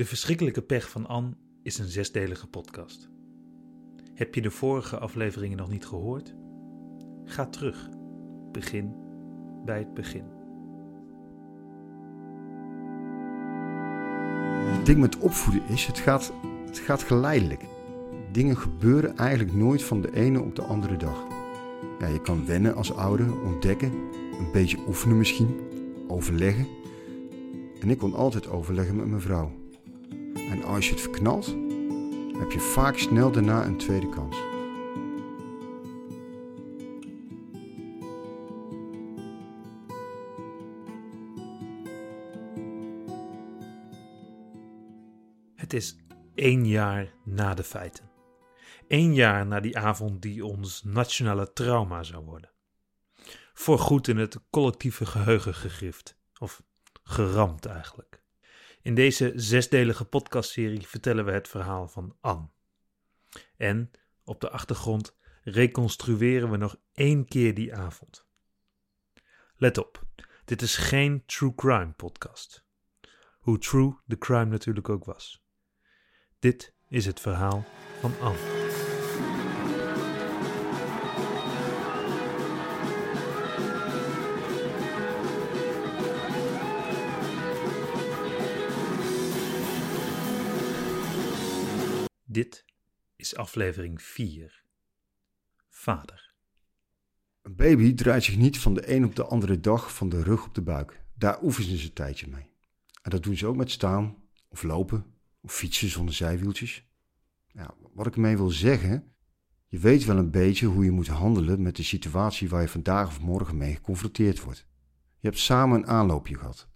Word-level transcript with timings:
De 0.00 0.06
verschrikkelijke 0.06 0.62
pech 0.62 0.90
van 0.90 1.06
Anne 1.06 1.30
is 1.62 1.78
een 1.78 1.88
zesdelige 1.88 2.46
podcast. 2.46 3.10
Heb 4.14 4.34
je 4.34 4.40
de 4.40 4.50
vorige 4.50 4.98
afleveringen 4.98 5.56
nog 5.56 5.70
niet 5.70 5.86
gehoord? 5.86 6.34
Ga 7.24 7.46
terug. 7.46 7.88
Begin 8.52 8.94
bij 9.64 9.78
het 9.78 9.94
begin. 9.94 10.24
Het 14.76 14.86
ding 14.86 14.98
met 14.98 15.18
opvoeden 15.18 15.68
is, 15.68 15.86
het 15.86 15.98
gaat, 15.98 16.32
het 16.66 16.78
gaat 16.78 17.02
geleidelijk. 17.02 17.64
Dingen 18.32 18.56
gebeuren 18.56 19.16
eigenlijk 19.16 19.52
nooit 19.52 19.82
van 19.82 20.00
de 20.00 20.14
ene 20.14 20.40
op 20.40 20.56
de 20.56 20.62
andere 20.62 20.96
dag. 20.96 21.26
Ja, 21.98 22.06
je 22.06 22.20
kan 22.20 22.46
wennen 22.46 22.74
als 22.74 22.94
ouder, 22.94 23.42
ontdekken, 23.42 23.92
een 24.38 24.52
beetje 24.52 24.78
oefenen 24.86 25.18
misschien, 25.18 25.60
overleggen. 26.08 26.66
En 27.80 27.90
ik 27.90 27.98
kon 27.98 28.14
altijd 28.14 28.48
overleggen 28.48 28.96
met 28.96 29.06
mijn 29.06 29.20
vrouw. 29.20 29.59
En 30.50 30.64
als 30.64 30.86
je 30.86 30.92
het 30.92 31.00
verknalt, 31.00 31.46
heb 32.38 32.50
je 32.52 32.60
vaak 32.60 32.98
snel 32.98 33.30
daarna 33.30 33.64
een 33.64 33.76
tweede 33.76 34.08
kans. 34.08 34.36
Het 45.54 45.72
is 45.72 45.96
één 46.34 46.66
jaar 46.66 47.14
na 47.24 47.54
de 47.54 47.64
feiten. 47.64 48.10
Eén 48.88 49.14
jaar 49.14 49.46
na 49.46 49.60
die 49.60 49.78
avond 49.78 50.22
die 50.22 50.44
ons 50.44 50.82
nationale 50.82 51.52
trauma 51.52 52.02
zou 52.02 52.24
worden. 52.24 52.50
Voorgoed 53.52 54.08
in 54.08 54.16
het 54.16 54.38
collectieve 54.50 55.06
geheugen 55.06 55.54
gegrift. 55.54 56.18
Of 56.38 56.62
geramd 57.02 57.66
eigenlijk. 57.66 58.19
In 58.82 58.94
deze 58.94 59.32
zesdelige 59.34 60.04
podcastserie 60.04 60.86
vertellen 60.86 61.24
we 61.24 61.30
het 61.30 61.48
verhaal 61.48 61.88
van 61.88 62.16
Anne. 62.20 62.48
En 63.56 63.90
op 64.24 64.40
de 64.40 64.50
achtergrond 64.50 65.16
reconstrueren 65.42 66.50
we 66.50 66.56
nog 66.56 66.76
één 66.92 67.24
keer 67.24 67.54
die 67.54 67.74
avond. 67.74 68.26
Let 69.56 69.78
op, 69.78 70.06
dit 70.44 70.62
is 70.62 70.76
geen 70.76 71.22
true 71.26 71.54
crime 71.54 71.92
podcast. 71.92 72.64
Hoe 73.38 73.58
true 73.58 73.96
de 74.04 74.18
crime 74.18 74.44
natuurlijk 74.44 74.88
ook 74.88 75.04
was. 75.04 75.44
Dit 76.38 76.74
is 76.88 77.06
het 77.06 77.20
verhaal 77.20 77.64
van 78.00 78.12
Anne. 78.20 78.59
Dit 92.32 92.64
is 93.16 93.36
aflevering 93.36 94.02
4. 94.02 94.64
Vader. 95.68 96.34
Een 97.42 97.56
baby 97.56 97.94
draait 97.94 98.24
zich 98.24 98.36
niet 98.36 98.58
van 98.58 98.74
de 98.74 98.94
een 98.94 99.04
op 99.04 99.16
de 99.16 99.24
andere 99.24 99.60
dag 99.60 99.94
van 99.94 100.08
de 100.08 100.22
rug 100.22 100.46
op 100.46 100.54
de 100.54 100.62
buik. 100.62 101.04
Daar 101.14 101.42
oefenen 101.42 101.78
ze 101.78 101.86
een 101.86 101.92
tijdje 101.92 102.28
mee. 102.28 102.50
En 103.02 103.10
dat 103.10 103.22
doen 103.22 103.36
ze 103.36 103.46
ook 103.46 103.56
met 103.56 103.70
staan, 103.70 104.16
of 104.48 104.62
lopen, 104.62 105.04
of 105.40 105.54
fietsen 105.54 105.88
zonder 105.88 106.14
zijwieltjes. 106.14 106.88
Wat 107.92 108.06
ik 108.06 108.14
ermee 108.14 108.36
wil 108.36 108.50
zeggen, 108.50 109.14
je 109.66 109.78
weet 109.78 110.04
wel 110.04 110.16
een 110.16 110.30
beetje 110.30 110.66
hoe 110.66 110.84
je 110.84 110.90
moet 110.90 111.08
handelen 111.08 111.62
met 111.62 111.76
de 111.76 111.82
situatie 111.82 112.48
waar 112.48 112.62
je 112.62 112.68
vandaag 112.68 113.06
of 113.06 113.20
morgen 113.20 113.56
mee 113.56 113.74
geconfronteerd 113.74 114.42
wordt. 114.42 114.66
Je 115.18 115.28
hebt 115.28 115.40
samen 115.40 115.78
een 115.78 115.86
aanloopje 115.86 116.36
gehad. 116.36 116.68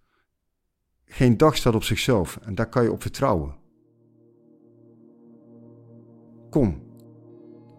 Geen 1.05 1.37
dag 1.37 1.57
staat 1.57 1.75
op 1.75 1.85
zichzelf 1.85 2.37
en 2.37 2.55
daar 2.55 2.69
kan 2.69 2.83
je 2.83 2.93
op 2.93 3.03
vertrouwen. 3.03 3.63
Kom, 6.55 6.83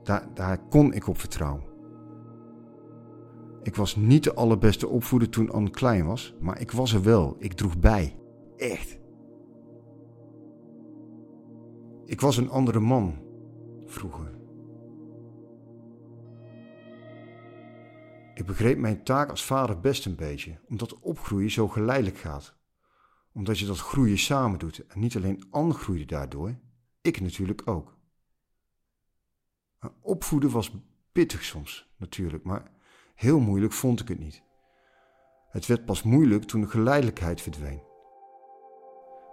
daar, 0.03 0.33
daar 0.33 0.67
kon 0.67 0.93
ik 0.93 1.07
op 1.07 1.17
vertrouwen. 1.17 1.63
Ik 3.61 3.75
was 3.75 3.95
niet 3.95 4.23
de 4.23 4.33
allerbeste 4.33 4.87
opvoeder 4.87 5.29
toen 5.29 5.49
Anne 5.51 5.69
klein 5.69 6.05
was, 6.05 6.35
maar 6.39 6.59
ik 6.59 6.71
was 6.71 6.93
er 6.93 7.03
wel. 7.03 7.35
Ik 7.39 7.53
droeg 7.53 7.79
bij. 7.79 8.19
Echt. 8.57 8.99
Ik 12.05 12.21
was 12.21 12.37
een 12.37 12.49
andere 12.49 12.79
man 12.79 13.15
vroeger. 13.85 14.39
Ik 18.33 18.45
begreep 18.45 18.77
mijn 18.77 19.03
taak 19.03 19.29
als 19.29 19.45
vader 19.45 19.79
best 19.79 20.05
een 20.05 20.15
beetje, 20.15 20.59
omdat 20.69 20.99
opgroeien 20.99 21.51
zo 21.51 21.67
geleidelijk 21.67 22.17
gaat. 22.17 22.57
Omdat 23.33 23.59
je 23.59 23.65
dat 23.65 23.79
groeien 23.79 24.17
samen 24.17 24.59
doet 24.59 24.85
en 24.85 24.99
niet 24.99 25.15
alleen 25.15 25.47
Anne 25.49 25.73
groeide 25.73 26.05
daardoor, 26.05 26.59
ik 27.01 27.21
natuurlijk 27.21 27.61
ook. 27.65 27.94
Opvoeden 30.01 30.51
was 30.51 30.71
pittig 31.11 31.43
soms, 31.43 31.93
natuurlijk, 31.97 32.43
maar 32.43 32.71
heel 33.15 33.39
moeilijk 33.39 33.73
vond 33.73 33.99
ik 33.99 34.07
het 34.07 34.19
niet. 34.19 34.43
Het 35.49 35.65
werd 35.65 35.85
pas 35.85 36.03
moeilijk 36.03 36.43
toen 36.43 36.61
de 36.61 36.67
geleidelijkheid 36.67 37.41
verdween. 37.41 37.83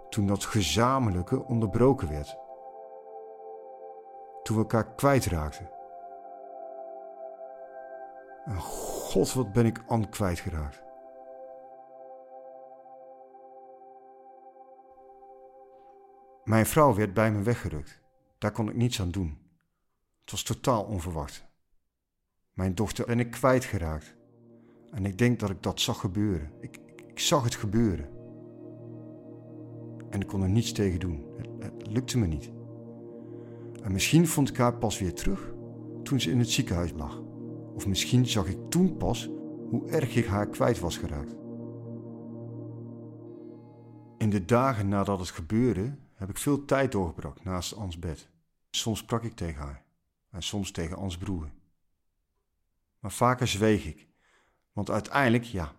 Toen 0.09 0.27
dat 0.27 0.45
gezamenlijke 0.45 1.43
onderbroken 1.43 2.09
werd. 2.09 2.37
Toen 4.43 4.55
we 4.55 4.61
elkaar 4.61 4.95
kwijtraakten. 4.95 5.69
En 8.45 8.59
god, 8.59 9.33
wat 9.33 9.51
ben 9.51 9.65
ik 9.65 9.83
aan 9.87 10.09
kwijtgeraakt. 10.09 10.83
Mijn 16.43 16.65
vrouw 16.65 16.93
werd 16.95 17.13
bij 17.13 17.31
me 17.31 17.41
weggerukt. 17.41 18.01
Daar 18.37 18.51
kon 18.51 18.69
ik 18.69 18.75
niets 18.75 19.01
aan 19.01 19.11
doen. 19.11 19.42
Het 20.23 20.31
was 20.31 20.43
totaal 20.43 20.83
onverwacht. 20.83 21.45
Mijn 22.53 22.75
dochter 22.75 23.05
ben 23.05 23.19
ik 23.19 23.31
kwijtgeraakt. 23.31 24.15
En 24.91 25.05
ik 25.05 25.17
denk 25.17 25.39
dat 25.39 25.49
ik 25.49 25.63
dat 25.63 25.79
zag 25.79 25.99
gebeuren. 25.99 26.51
Ik, 26.59 26.79
ik, 27.07 27.19
zag 27.19 27.43
het 27.43 27.55
gebeuren. 27.55 28.09
En 30.09 30.21
ik 30.21 30.27
kon 30.27 30.41
er 30.41 30.49
niets 30.49 30.71
tegen 30.71 30.99
doen. 30.99 31.25
Het, 31.59 31.87
lukte 31.87 32.17
me 32.17 32.27
niet. 32.27 32.51
En 33.81 33.91
misschien 33.91 34.27
vond 34.27 34.49
ik 34.49 34.57
haar 34.57 34.77
pas 34.77 34.99
weer 34.99 35.13
terug 35.13 35.53
toen 36.03 36.19
ze 36.19 36.31
in 36.31 36.39
het 36.39 36.49
ziekenhuis 36.49 36.91
lag. 36.91 37.21
Of 37.75 37.87
misschien 37.87 38.27
zag 38.27 38.47
ik 38.47 38.57
toen 38.69 38.97
pas 38.97 39.29
hoe 39.69 39.89
erg 39.89 40.15
ik 40.15 40.25
haar 40.25 40.47
kwijt 40.47 40.79
was 40.79 40.97
geraakt. 40.97 41.35
In 44.17 44.29
de 44.29 44.45
dagen 44.45 44.87
nadat 44.87 45.19
het 45.19 45.29
gebeurde 45.29 45.95
heb 46.13 46.29
ik 46.29 46.37
veel 46.37 46.65
tijd 46.65 46.91
doorgebracht 46.91 47.43
naast 47.43 47.75
Ans 47.75 47.99
bed. 47.99 48.29
Soms 48.69 48.99
sprak 48.99 49.23
ik 49.23 49.35
tegen 49.35 49.61
haar 49.61 49.82
en 50.33 50.43
soms 50.43 50.71
tegen 50.71 50.97
ons 50.97 51.17
broer. 51.17 51.51
Maar 52.99 53.11
vaker 53.11 53.47
zweeg 53.47 53.85
ik, 53.85 54.07
want 54.71 54.89
uiteindelijk, 54.89 55.43
ja. 55.43 55.75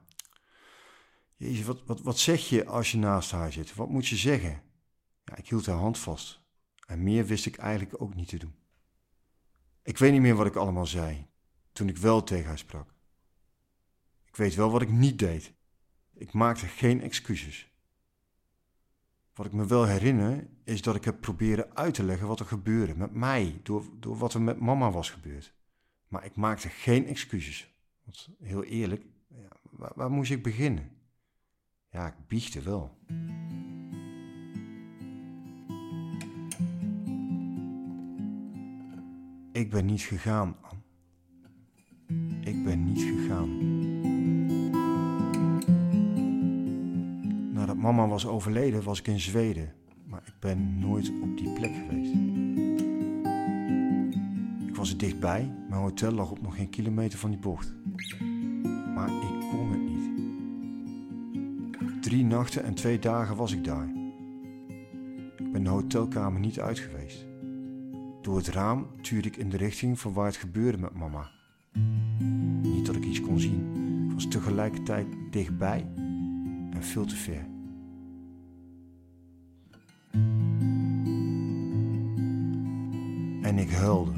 Jezus, 1.36 1.64
wat, 1.66 1.84
wat, 1.84 2.00
wat 2.00 2.18
zeg 2.18 2.48
je 2.48 2.66
als 2.66 2.90
je 2.90 2.98
naast 2.98 3.30
haar 3.30 3.52
zit? 3.52 3.74
Wat 3.74 3.88
moet 3.88 4.06
je 4.06 4.16
zeggen? 4.16 4.62
Ja, 5.24 5.36
ik 5.36 5.48
hield 5.48 5.66
haar 5.66 5.76
hand 5.76 5.98
vast 5.98 6.40
en 6.86 7.02
meer 7.02 7.26
wist 7.26 7.46
ik 7.46 7.56
eigenlijk 7.56 8.02
ook 8.02 8.14
niet 8.14 8.28
te 8.28 8.38
doen. 8.38 8.54
Ik 9.82 9.98
weet 9.98 10.12
niet 10.12 10.20
meer 10.20 10.34
wat 10.34 10.46
ik 10.46 10.56
allemaal 10.56 10.86
zei 10.86 11.26
toen 11.72 11.88
ik 11.88 11.96
wel 11.96 12.22
tegen 12.22 12.46
haar 12.46 12.58
sprak. 12.58 12.94
Ik 14.24 14.36
weet 14.36 14.54
wel 14.54 14.70
wat 14.70 14.82
ik 14.82 14.90
niet 14.90 15.18
deed. 15.18 15.52
Ik 16.14 16.32
maakte 16.32 16.66
geen 16.66 17.00
excuses. 17.00 17.73
Wat 19.34 19.46
ik 19.46 19.52
me 19.52 19.66
wel 19.66 19.86
herinner 19.86 20.46
is 20.64 20.82
dat 20.82 20.94
ik 20.94 21.04
heb 21.04 21.20
proberen 21.20 21.76
uit 21.76 21.94
te 21.94 22.02
leggen 22.02 22.26
wat 22.26 22.40
er 22.40 22.46
gebeurde 22.46 22.96
met 22.96 23.12
mij, 23.12 23.60
door, 23.62 23.84
door 24.00 24.16
wat 24.16 24.34
er 24.34 24.42
met 24.42 24.60
mama 24.60 24.90
was 24.90 25.10
gebeurd. 25.10 25.54
Maar 26.08 26.24
ik 26.24 26.36
maakte 26.36 26.68
geen 26.68 27.06
excuses. 27.06 27.74
Want 28.04 28.28
heel 28.40 28.64
eerlijk, 28.64 29.04
ja, 29.28 29.48
waar, 29.70 30.10
moest 30.10 30.30
ik 30.30 30.42
beginnen? 30.42 30.90
Ja, 31.90 32.06
ik 32.06 32.14
biechte 32.26 32.62
wel. 32.62 32.98
Ik 39.52 39.70
ben 39.70 39.86
niet 39.86 40.02
gegaan, 40.02 40.56
Anne. 40.60 40.82
Ik 42.40 42.64
ben 42.64 42.84
niet 42.84 43.02
gegaan. 43.02 43.73
Nadat 47.64 47.82
mama 47.82 48.08
was 48.08 48.26
overleden, 48.26 48.82
was 48.82 48.98
ik 48.98 49.06
in 49.06 49.20
Zweden. 49.20 49.72
Maar 50.06 50.22
ik 50.26 50.32
ben 50.40 50.78
nooit 50.78 51.12
op 51.22 51.38
die 51.38 51.52
plek 51.52 51.72
geweest. 51.74 52.12
Ik 54.68 54.76
was 54.76 54.90
er 54.90 54.98
dichtbij. 54.98 55.52
Mijn 55.68 55.80
hotel 55.80 56.12
lag 56.12 56.30
op 56.30 56.42
nog 56.42 56.56
geen 56.56 56.70
kilometer 56.70 57.18
van 57.18 57.30
die 57.30 57.38
bocht. 57.38 57.74
Maar 58.94 59.08
ik 59.08 59.40
kon 59.50 59.70
het 59.70 59.80
niet. 59.80 60.10
Drie 62.02 62.24
nachten 62.24 62.64
en 62.64 62.74
twee 62.74 62.98
dagen 62.98 63.36
was 63.36 63.52
ik 63.52 63.64
daar. 63.64 63.88
Ik 65.36 65.52
ben 65.52 65.64
de 65.64 65.70
hotelkamer 65.70 66.40
niet 66.40 66.60
uit 66.60 66.78
geweest. 66.78 67.26
Door 68.22 68.36
het 68.36 68.48
raam 68.48 68.86
tuurde 69.00 69.28
ik 69.28 69.36
in 69.36 69.48
de 69.48 69.56
richting 69.56 69.98
van 69.98 70.12
waar 70.12 70.26
het 70.26 70.36
gebeurde 70.36 70.78
met 70.78 70.94
mama. 70.94 71.30
Niet 72.62 72.86
dat 72.86 72.96
ik 72.96 73.04
iets 73.04 73.20
kon 73.20 73.40
zien. 73.40 73.72
Ik 74.08 74.12
was 74.14 74.28
tegelijkertijd 74.28 75.06
dichtbij 75.30 75.86
en 76.70 76.82
veel 76.82 77.04
te 77.04 77.16
ver. 77.16 77.52
En 83.54 83.60
ik 83.60 83.70
huilde. 83.70 84.12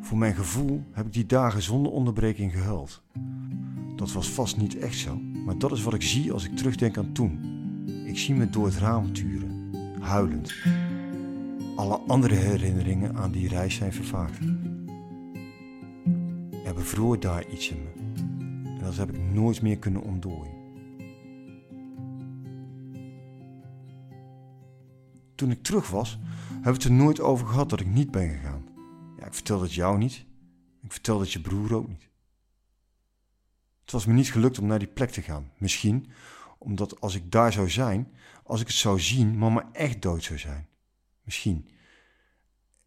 Voor 0.00 0.18
mijn 0.18 0.34
gevoel 0.34 0.82
heb 0.92 1.06
ik 1.06 1.12
die 1.12 1.26
dagen 1.26 1.62
zonder 1.62 1.92
onderbreking 1.92 2.52
gehuild. 2.52 3.02
Dat 3.96 4.12
was 4.12 4.30
vast 4.30 4.56
niet 4.56 4.78
echt 4.78 4.96
zo, 4.98 5.20
maar 5.44 5.58
dat 5.58 5.72
is 5.72 5.82
wat 5.82 5.94
ik 5.94 6.02
zie 6.02 6.32
als 6.32 6.44
ik 6.44 6.56
terugdenk 6.56 6.98
aan 6.98 7.12
toen. 7.12 7.40
Ik 8.06 8.18
zie 8.18 8.34
me 8.34 8.50
door 8.50 8.64
het 8.64 8.78
raam 8.78 9.12
turen, 9.12 9.70
huilend. 10.00 10.54
Alle 11.76 11.96
andere 12.06 12.34
herinneringen 12.34 13.16
aan 13.16 13.30
die 13.30 13.48
reis 13.48 13.74
zijn 13.74 13.92
vervaagd. 13.92 14.38
Er 16.64 16.74
bevroor 16.74 17.20
daar 17.20 17.44
iets 17.52 17.70
in 17.70 17.82
me. 17.82 17.90
En 18.78 18.84
dat 18.84 18.96
heb 18.96 19.12
ik 19.12 19.20
nooit 19.32 19.62
meer 19.62 19.78
kunnen 19.78 20.02
ontdooien. 20.02 20.61
Toen 25.42 25.50
ik 25.50 25.62
terug 25.62 25.90
was, 25.90 26.18
hebben 26.46 26.62
we 26.62 26.70
het 26.70 26.84
er 26.84 26.92
nooit 26.92 27.20
over 27.20 27.46
gehad 27.46 27.70
dat 27.70 27.80
ik 27.80 27.86
niet 27.86 28.10
ben 28.10 28.28
gegaan. 28.28 28.68
Ja, 29.18 29.26
ik 29.26 29.34
vertelde 29.34 29.64
het 29.64 29.74
jou 29.74 29.98
niet. 29.98 30.26
Ik 30.82 30.92
vertelde 30.92 31.22
het 31.22 31.32
je 31.32 31.40
broer 31.40 31.74
ook 31.74 31.88
niet. 31.88 32.08
Het 33.80 33.92
was 33.92 34.06
me 34.06 34.12
niet 34.12 34.32
gelukt 34.32 34.58
om 34.58 34.66
naar 34.66 34.78
die 34.78 34.88
plek 34.88 35.10
te 35.10 35.22
gaan. 35.22 35.52
Misschien 35.58 36.10
omdat 36.58 37.00
als 37.00 37.14
ik 37.14 37.32
daar 37.32 37.52
zou 37.52 37.70
zijn, 37.70 38.12
als 38.44 38.60
ik 38.60 38.66
het 38.66 38.76
zou 38.76 39.00
zien, 39.00 39.38
mama 39.38 39.68
echt 39.72 40.02
dood 40.02 40.22
zou 40.22 40.38
zijn. 40.38 40.68
Misschien. 41.22 41.68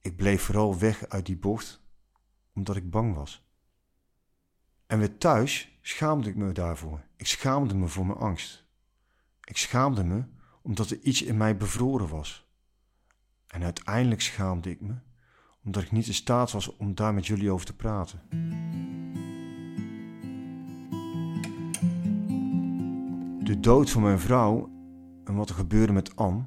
Ik 0.01 0.15
bleef 0.15 0.41
vooral 0.41 0.79
weg 0.79 1.09
uit 1.09 1.25
die 1.25 1.37
bocht 1.37 1.81
omdat 2.53 2.75
ik 2.75 2.89
bang 2.89 3.15
was. 3.15 3.45
En 4.87 4.99
weer 4.99 5.17
thuis 5.17 5.77
schaamde 5.81 6.29
ik 6.29 6.35
me 6.35 6.51
daarvoor. 6.51 7.03
Ik 7.15 7.27
schaamde 7.27 7.75
me 7.75 7.87
voor 7.87 8.05
mijn 8.05 8.19
angst. 8.19 8.65
Ik 9.43 9.57
schaamde 9.57 10.03
me 10.03 10.23
omdat 10.61 10.89
er 10.89 10.99
iets 11.01 11.21
in 11.21 11.37
mij 11.37 11.57
bevroren 11.57 12.09
was. 12.09 12.44
En 13.55 13.63
uiteindelijk 13.63 14.21
schaamde 14.21 14.69
ik 14.69 14.81
me 14.81 14.93
omdat 15.63 15.83
ik 15.83 15.91
niet 15.91 16.07
in 16.07 16.13
staat 16.13 16.51
was 16.51 16.75
om 16.75 16.95
daar 16.95 17.13
met 17.13 17.27
jullie 17.27 17.51
over 17.51 17.65
te 17.65 17.75
praten. 17.75 18.21
De 23.43 23.59
dood 23.59 23.89
van 23.89 24.01
mijn 24.01 24.19
vrouw 24.19 24.69
en 25.23 25.35
wat 25.35 25.49
er 25.49 25.55
gebeurde 25.55 25.93
met 25.93 26.15
Anne. 26.15 26.45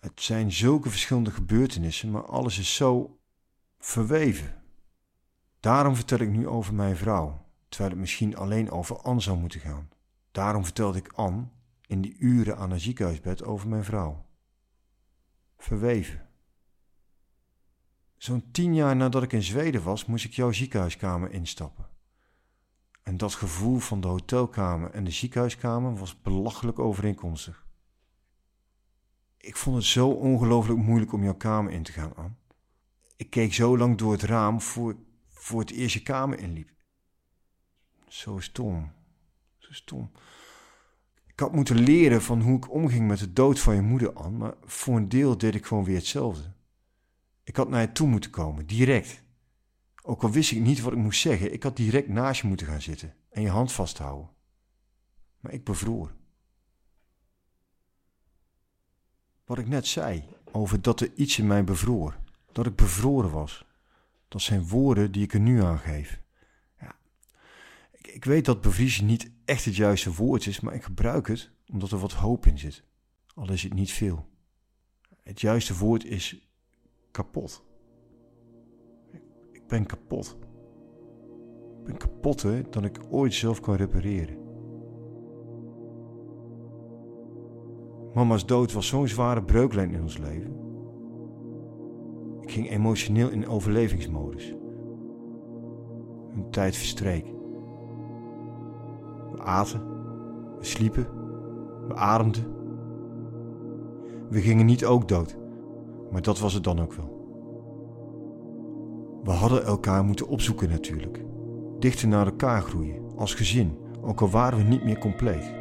Het 0.00 0.22
zijn 0.22 0.52
zulke 0.52 0.90
verschillende 0.90 1.30
gebeurtenissen, 1.30 2.10
maar 2.10 2.24
alles 2.24 2.58
is 2.58 2.74
zo 2.74 3.18
verweven. 3.78 4.62
Daarom 5.60 5.94
vertel 5.94 6.18
ik 6.18 6.30
nu 6.30 6.48
over 6.48 6.74
mijn 6.74 6.96
vrouw, 6.96 7.46
terwijl 7.68 7.90
het 7.90 8.00
misschien 8.00 8.36
alleen 8.36 8.70
over 8.70 8.96
Anne 8.96 9.20
zou 9.20 9.38
moeten 9.38 9.60
gaan. 9.60 9.88
Daarom 10.30 10.64
vertelde 10.64 10.98
ik 10.98 11.12
Anne 11.12 11.48
in 11.86 12.00
die 12.00 12.16
uren 12.18 12.56
aan 12.56 12.70
een 12.70 12.80
ziekenhuisbed 12.80 13.44
over 13.44 13.68
mijn 13.68 13.84
vrouw. 13.84 14.26
Verweven. 15.56 16.30
Zo'n 18.22 18.50
tien 18.50 18.74
jaar 18.74 18.96
nadat 18.96 19.22
ik 19.22 19.32
in 19.32 19.42
Zweden 19.42 19.82
was, 19.82 20.06
moest 20.06 20.24
ik 20.24 20.32
jouw 20.32 20.52
ziekenhuiskamer 20.52 21.30
instappen. 21.30 21.88
En 23.02 23.16
dat 23.16 23.34
gevoel 23.34 23.78
van 23.78 24.00
de 24.00 24.08
hotelkamer 24.08 24.90
en 24.90 25.04
de 25.04 25.10
ziekenhuiskamer 25.10 25.96
was 25.96 26.20
belachelijk 26.20 26.78
overeenkomstig. 26.78 27.66
Ik 29.36 29.56
vond 29.56 29.76
het 29.76 29.84
zo 29.84 30.08
ongelooflijk 30.08 30.78
moeilijk 30.78 31.12
om 31.12 31.22
jouw 31.22 31.34
kamer 31.34 31.72
in 31.72 31.82
te 31.82 31.92
gaan, 31.92 32.16
Anne. 32.16 32.34
Ik 33.16 33.30
keek 33.30 33.54
zo 33.54 33.78
lang 33.78 33.98
door 33.98 34.12
het 34.12 34.22
raam 34.22 34.60
voor, 34.60 34.96
voor 35.28 35.60
het 35.60 35.70
eerst 35.70 35.94
je 35.94 36.02
kamer 36.02 36.38
inliep. 36.38 36.70
Zo 38.08 38.38
stom. 38.38 38.92
Zo 39.58 39.72
stom. 39.72 40.10
Ik 41.26 41.40
had 41.40 41.52
moeten 41.52 41.76
leren 41.76 42.22
van 42.22 42.40
hoe 42.40 42.56
ik 42.56 42.70
omging 42.70 43.08
met 43.08 43.18
de 43.18 43.32
dood 43.32 43.60
van 43.60 43.74
je 43.74 43.82
moeder, 43.82 44.12
Anne, 44.12 44.38
maar 44.38 44.54
voor 44.64 44.96
een 44.96 45.08
deel 45.08 45.38
deed 45.38 45.54
ik 45.54 45.66
gewoon 45.66 45.84
weer 45.84 45.96
hetzelfde. 45.96 46.52
Ik 47.44 47.56
had 47.56 47.68
naar 47.68 47.80
je 47.80 47.92
toe 47.92 48.08
moeten 48.08 48.30
komen, 48.30 48.66
direct. 48.66 49.22
Ook 50.02 50.22
al 50.22 50.30
wist 50.30 50.50
ik 50.50 50.60
niet 50.60 50.80
wat 50.80 50.92
ik 50.92 50.98
moest 50.98 51.20
zeggen, 51.20 51.52
ik 51.52 51.62
had 51.62 51.76
direct 51.76 52.08
naast 52.08 52.40
je 52.40 52.46
moeten 52.46 52.66
gaan 52.66 52.82
zitten 52.82 53.14
en 53.30 53.42
je 53.42 53.48
hand 53.48 53.72
vasthouden. 53.72 54.30
Maar 55.40 55.52
ik 55.52 55.64
bevroor. 55.64 56.12
Wat 59.44 59.58
ik 59.58 59.68
net 59.68 59.86
zei 59.86 60.24
over 60.52 60.82
dat 60.82 61.00
er 61.00 61.12
iets 61.14 61.38
in 61.38 61.46
mij 61.46 61.64
bevroor, 61.64 62.18
dat 62.52 62.66
ik 62.66 62.76
bevroren 62.76 63.30
was, 63.30 63.64
dat 64.28 64.42
zijn 64.42 64.68
woorden 64.68 65.12
die 65.12 65.22
ik 65.22 65.34
er 65.34 65.40
nu 65.40 65.62
aan 65.62 65.78
geef. 65.78 66.20
Ja, 66.80 66.96
ik, 67.92 68.06
ik 68.06 68.24
weet 68.24 68.44
dat 68.44 68.60
bevriezen 68.60 69.06
niet 69.06 69.30
echt 69.44 69.64
het 69.64 69.76
juiste 69.76 70.14
woord 70.14 70.46
is, 70.46 70.60
maar 70.60 70.74
ik 70.74 70.82
gebruik 70.82 71.26
het 71.26 71.50
omdat 71.66 71.90
er 71.90 71.98
wat 71.98 72.12
hoop 72.12 72.46
in 72.46 72.58
zit, 72.58 72.84
al 73.34 73.50
is 73.50 73.62
het 73.62 73.74
niet 73.74 73.92
veel. 73.92 74.30
Het 75.22 75.40
juiste 75.40 75.76
woord 75.76 76.04
is 76.04 76.51
kapot. 77.12 77.64
Ik 79.52 79.66
ben 79.66 79.86
kapot. 79.86 80.36
Ik 81.78 81.84
ben 81.84 81.96
kapotter 81.96 82.70
dan 82.70 82.84
ik 82.84 83.00
ooit 83.10 83.34
zelf 83.34 83.60
kan 83.60 83.74
repareren. 83.74 84.36
Mama's 88.14 88.46
dood 88.46 88.72
was 88.72 88.86
zo'n 88.86 89.08
zware 89.08 89.42
breuklijn 89.42 89.90
in 89.90 90.02
ons 90.02 90.18
leven. 90.18 90.60
Ik 92.40 92.50
ging 92.50 92.70
emotioneel 92.70 93.28
in 93.28 93.48
overlevingsmodus. 93.48 94.54
Een 96.34 96.50
tijd 96.50 96.76
verstreek. 96.76 97.24
We 99.32 99.38
aten, 99.38 99.80
we 100.58 100.64
sliepen, 100.64 101.06
we 101.88 101.94
ademden. 101.94 102.44
We 104.30 104.40
gingen 104.40 104.66
niet 104.66 104.84
ook 104.84 105.08
dood, 105.08 105.36
maar 106.12 106.22
dat 106.22 106.38
was 106.38 106.54
het 106.54 106.64
dan 106.64 106.80
ook 106.80 106.92
wel. 106.92 107.20
We 109.24 109.30
hadden 109.30 109.64
elkaar 109.64 110.04
moeten 110.04 110.28
opzoeken 110.28 110.68
natuurlijk. 110.70 111.24
Dichter 111.78 112.08
naar 112.08 112.26
elkaar 112.26 112.62
groeien, 112.62 113.02
als 113.16 113.34
gezin, 113.34 113.78
ook 114.00 114.20
al 114.20 114.30
waren 114.30 114.58
we 114.58 114.64
niet 114.64 114.84
meer 114.84 114.98
compleet. 114.98 115.52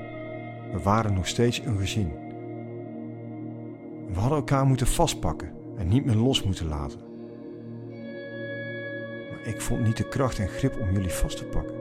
We 0.71 0.79
waren 0.83 1.13
nog 1.13 1.27
steeds 1.27 1.61
een 1.65 1.77
gezin. 1.77 2.11
We 4.07 4.19
hadden 4.19 4.37
elkaar 4.37 4.65
moeten 4.65 4.87
vastpakken 4.87 5.51
en 5.77 5.87
niet 5.87 6.05
meer 6.05 6.15
los 6.15 6.43
moeten 6.43 6.67
laten. 6.67 6.99
Maar 9.29 9.41
ik 9.43 9.61
vond 9.61 9.83
niet 9.83 9.97
de 9.97 10.07
kracht 10.07 10.39
en 10.39 10.47
grip 10.47 10.79
om 10.81 10.91
jullie 10.91 11.09
vast 11.09 11.37
te 11.37 11.45
pakken. 11.45 11.75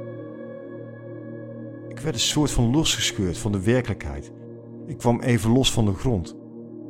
Ik 1.88 1.99
werd 1.99 2.14
een 2.14 2.20
soort 2.20 2.50
van 2.50 2.70
losgescheurd 2.70 3.38
van 3.38 3.52
de 3.52 3.62
werkelijkheid. 3.62 4.32
Ik 4.87 4.99
kwam 4.99 5.20
even 5.20 5.50
los 5.50 5.72
van 5.72 5.84
de 5.84 5.94
grond 5.94 6.37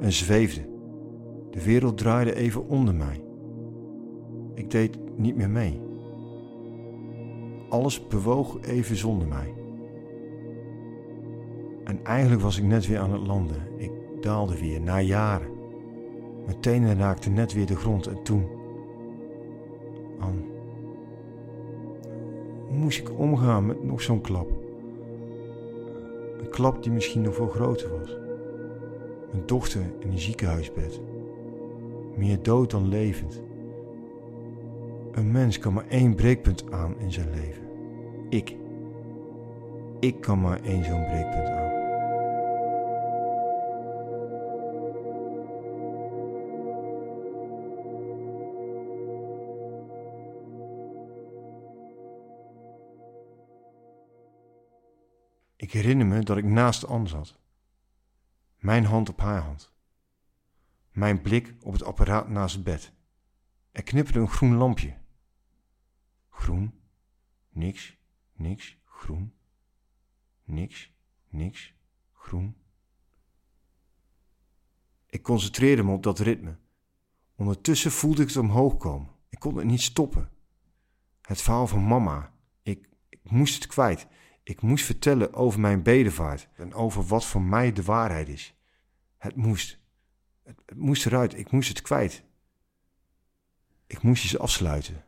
en 0.00 0.12
zweefde. 0.12 0.69
De 1.50 1.62
wereld 1.64 1.98
draaide 1.98 2.34
even 2.34 2.68
onder 2.68 2.94
mij. 2.94 3.24
Ik 4.54 4.70
deed 4.70 4.98
niet 5.16 5.36
meer 5.36 5.50
mee. 5.50 5.80
Alles 7.68 8.06
bewoog 8.06 8.62
even 8.62 8.96
zonder 8.96 9.28
mij. 9.28 9.54
En 11.84 12.04
eigenlijk 12.04 12.42
was 12.42 12.58
ik 12.58 12.64
net 12.64 12.86
weer 12.86 12.98
aan 12.98 13.12
het 13.12 13.26
landen. 13.26 13.62
Ik 13.76 13.90
daalde 14.20 14.58
weer, 14.58 14.80
na 14.80 15.00
jaren. 15.00 15.50
Mijn 16.44 16.60
tenen 16.60 16.98
raakten 16.98 17.32
net 17.32 17.52
weer 17.52 17.66
de 17.66 17.76
grond 17.76 18.06
en 18.06 18.22
toen... 18.22 18.58
Moest 22.70 22.98
ik 22.98 23.18
omgaan 23.18 23.66
met 23.66 23.84
nog 23.84 24.02
zo'n 24.02 24.20
klap? 24.20 24.50
Een 26.40 26.48
klap 26.48 26.82
die 26.82 26.92
misschien 26.92 27.22
nog 27.22 27.34
veel 27.34 27.48
groter 27.48 27.98
was. 27.98 28.16
Mijn 29.32 29.46
dochter 29.46 29.80
in 29.98 30.10
een 30.10 30.18
ziekenhuisbed. 30.18 31.00
Meer 32.16 32.42
dood 32.42 32.70
dan 32.70 32.88
levend. 32.88 33.42
Een 35.12 35.30
mens 35.30 35.58
kan 35.58 35.72
maar 35.72 35.88
één 35.88 36.14
breekpunt 36.14 36.72
aan 36.72 36.98
in 36.98 37.12
zijn 37.12 37.30
leven. 37.30 37.62
Ik. 38.28 38.56
Ik 40.00 40.20
kan 40.20 40.40
maar 40.40 40.62
één 40.62 40.84
zo'n 40.84 41.04
breekpunt 41.04 41.48
aan. 41.48 41.60
Ik 55.56 55.72
herinner 55.72 56.06
me 56.06 56.22
dat 56.22 56.36
ik 56.36 56.44
naast 56.44 56.86
Anne 56.86 57.08
zat. 57.08 57.38
Mijn 58.58 58.84
hand 58.84 59.08
op 59.08 59.20
haar 59.20 59.40
hand. 59.40 59.72
Mijn 60.90 61.20
blik 61.20 61.54
op 61.60 61.72
het 61.72 61.82
apparaat 61.82 62.28
naast 62.28 62.54
het 62.54 62.64
bed. 62.64 62.92
Er 63.72 63.82
knipperde 63.82 64.20
een 64.20 64.30
groen 64.30 64.54
lampje. 64.54 64.96
Groen, 66.28 66.80
niks, 67.50 67.98
niks, 68.32 68.78
groen, 68.84 69.34
niks, 70.44 70.92
niks, 71.28 71.74
groen. 72.12 72.56
Ik 75.06 75.22
concentreerde 75.22 75.82
me 75.82 75.92
op 75.92 76.02
dat 76.02 76.18
ritme. 76.18 76.58
Ondertussen 77.34 77.90
voelde 77.90 78.22
ik 78.22 78.28
het 78.28 78.36
omhoog 78.36 78.76
komen. 78.76 79.10
Ik 79.28 79.38
kon 79.38 79.56
het 79.56 79.66
niet 79.66 79.80
stoppen. 79.80 80.30
Het 81.22 81.42
verhaal 81.42 81.66
van 81.66 81.82
mama. 81.86 82.34
Ik, 82.62 82.88
ik 83.08 83.30
moest 83.30 83.54
het 83.54 83.66
kwijt. 83.66 84.06
Ik 84.42 84.60
moest 84.62 84.84
vertellen 84.84 85.34
over 85.34 85.60
mijn 85.60 85.82
bedevaart 85.82 86.48
en 86.54 86.74
over 86.74 87.02
wat 87.02 87.26
voor 87.26 87.42
mij 87.42 87.72
de 87.72 87.82
waarheid 87.82 88.28
is. 88.28 88.54
Het 89.16 89.36
moest. 89.36 89.79
Het, 90.66 90.76
moest 90.76 91.06
eruit. 91.06 91.38
Ik 91.38 91.50
moest 91.50 91.68
het 91.68 91.82
kwijt. 91.82 92.22
Ik 93.86 94.02
moest 94.02 94.24
iets 94.24 94.38
afsluiten. 94.38 95.04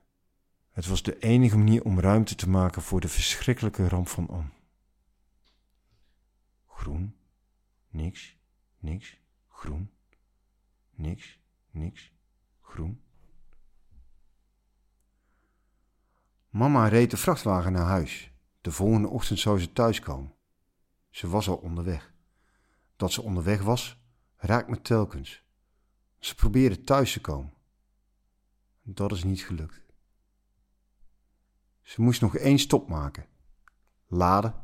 Het 0.70 0.86
was 0.86 1.02
de 1.02 1.18
enige 1.18 1.58
manier 1.58 1.84
om 1.84 2.00
ruimte 2.00 2.34
te 2.34 2.48
maken 2.48 2.82
voor 2.82 3.00
de 3.00 3.08
verschrikkelijke 3.08 3.88
ramp 3.88 4.08
van 4.08 4.28
Am. 4.28 4.52
Groen, 6.66 7.16
niks, 7.90 8.36
niks, 8.78 9.20
groen, 9.48 9.90
niks, 10.90 11.38
niks, 11.70 12.12
groen. 12.60 13.02
Mama 16.48 16.88
reed 16.88 17.10
de 17.10 17.16
vrachtwagen 17.16 17.72
naar 17.72 17.86
huis. 17.86 18.32
De 18.60 18.72
volgende 18.72 19.08
ochtend 19.08 19.38
zou 19.38 19.60
ze 19.60 19.72
thuiskomen. 19.72 20.34
Ze 21.10 21.28
was 21.28 21.48
al 21.48 21.56
onderweg. 21.56 22.12
Dat 22.96 23.12
ze 23.12 23.22
onderweg 23.22 23.62
was, 23.62 24.01
raakt 24.42 24.68
me 24.68 24.80
telkens. 24.80 25.44
Ze 26.18 26.34
probeerde 26.34 26.84
thuis 26.84 27.12
te 27.12 27.20
komen. 27.20 27.52
Dat 28.82 29.12
is 29.12 29.24
niet 29.24 29.42
gelukt. 29.42 29.80
Ze 31.82 32.02
moest 32.02 32.20
nog 32.20 32.36
één 32.36 32.58
stop 32.58 32.88
maken. 32.88 33.26
Laden. 34.06 34.54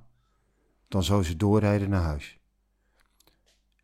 Dan 0.88 1.02
zou 1.02 1.22
ze 1.22 1.36
doorrijden 1.36 1.90
naar 1.90 2.02
huis. 2.02 2.38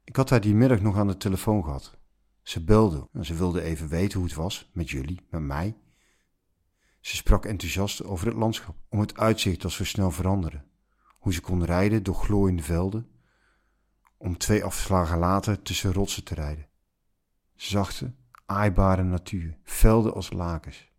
Ik 0.05 0.17
had 0.17 0.31
haar 0.31 0.41
die 0.41 0.55
middag 0.55 0.81
nog 0.81 0.97
aan 0.97 1.07
de 1.07 1.17
telefoon 1.17 1.65
gehad. 1.65 1.99
Ze 2.43 2.65
belde 2.65 3.09
en 3.13 3.25
ze 3.25 3.35
wilde 3.35 3.63
even 3.63 3.89
weten 3.89 4.19
hoe 4.19 4.29
het 4.29 4.37
was 4.37 4.71
met 4.73 4.91
jullie, 4.91 5.27
met 5.31 5.41
mij. 5.41 5.77
Ze 7.01 7.17
sprak 7.17 7.45
enthousiast 7.45 8.05
over 8.05 8.27
het 8.27 8.37
landschap, 8.37 8.77
om 8.89 9.01
het 9.01 9.17
uitzicht 9.17 9.63
dat 9.63 9.73
zo 9.73 9.85
snel 9.85 10.11
veranderde. 10.11 10.65
Hoe 11.19 11.33
ze 11.33 11.41
kon 11.41 11.65
rijden 11.65 12.03
door 12.03 12.15
glooiende 12.15 12.63
velden, 12.63 13.13
om 14.25 14.38
twee 14.38 14.64
afslagen 14.64 15.19
later 15.19 15.62
tussen 15.62 15.93
rotsen 15.93 16.25
te 16.25 16.35
rijden. 16.35 16.66
Zachte, 17.54 18.12
aaibare 18.47 19.02
natuur, 19.02 19.57
velden 19.62 20.14
als 20.14 20.33
lakens, 20.33 20.93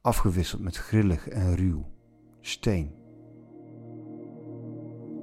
afgewisseld 0.00 0.62
met 0.62 0.76
grillig 0.76 1.28
en 1.28 1.56
ruw, 1.56 1.88
steen. 2.40 2.94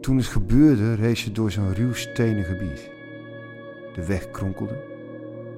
Toen 0.02 0.18
het 0.18 0.26
gebeurde, 0.26 0.94
reed 0.94 1.18
ze 1.18 1.32
door 1.32 1.52
zo'n 1.52 1.74
ruw 1.74 1.94
stenen 1.94 2.44
gebied. 2.44 2.92
De 3.94 4.06
weg 4.08 4.32
kronkelde. 4.32 4.94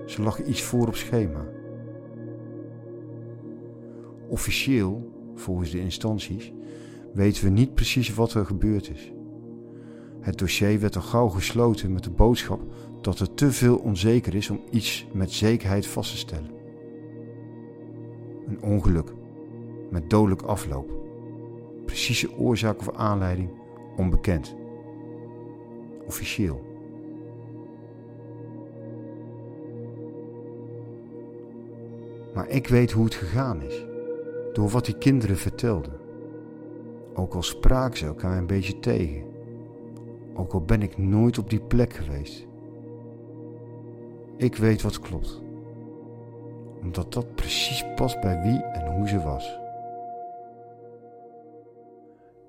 Ze 0.06 0.22
lag 0.22 0.44
iets 0.44 0.62
voor 0.62 0.88
op 0.88 0.96
schema. 0.96 1.46
Officieel, 4.30 5.12
volgens 5.36 5.72
de 5.72 5.80
instanties, 5.80 6.52
weten 7.14 7.44
we 7.44 7.50
niet 7.50 7.74
precies 7.74 8.14
wat 8.14 8.34
er 8.34 8.46
gebeurd 8.46 8.90
is. 8.90 9.12
Het 10.28 10.38
dossier 10.38 10.80
werd 10.80 10.96
al 10.96 11.02
gauw 11.02 11.28
gesloten 11.28 11.94
met 11.94 12.04
de 12.04 12.10
boodschap 12.10 12.62
dat 13.02 13.20
er 13.20 13.34
te 13.34 13.52
veel 13.52 13.78
onzeker 13.78 14.36
is 14.36 14.50
om 14.50 14.62
iets 14.70 15.08
met 15.14 15.32
zekerheid 15.32 15.88
vast 15.88 16.12
te 16.12 16.18
stellen. 16.18 16.50
Een 18.48 18.62
ongeluk 18.62 19.14
met 19.90 20.10
dodelijk 20.10 20.42
afloop. 20.42 20.92
Precieze 21.86 22.38
oorzaak 22.38 22.80
of 22.80 22.96
aanleiding 22.96 23.50
onbekend. 23.98 24.56
Officieel. 26.06 26.66
Maar 32.34 32.50
ik 32.50 32.68
weet 32.68 32.92
hoe 32.92 33.06
het 33.06 33.16
gegaan 33.16 33.62
is. 33.62 33.86
Door 34.54 34.70
wat 34.70 34.86
die 34.86 34.98
kinderen 34.98 35.38
vertelden. 35.38 35.94
Ook 37.14 37.34
al 37.34 37.44
spraken 37.44 37.98
ze 37.98 38.06
elkaar 38.06 38.38
een 38.38 38.48
beetje 38.48 38.80
tegen. 38.80 39.37
Ook 40.38 40.54
al 40.54 40.62
ben 40.62 40.82
ik 40.82 40.98
nooit 40.98 41.38
op 41.38 41.50
die 41.50 41.62
plek 41.62 41.94
geweest. 41.94 42.48
Ik 44.38 44.56
weet 44.56 44.82
wat 44.82 45.00
klopt. 45.00 45.42
Omdat 46.82 47.14
dat 47.14 47.36
precies 47.36 47.86
past 47.96 48.22
bij 48.22 48.42
wie 48.42 48.64
en 48.64 48.96
hoe 48.96 49.08
ze 49.08 49.22
was. 49.22 49.60